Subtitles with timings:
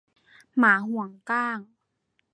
[0.57, 1.59] หมาหวงก้าง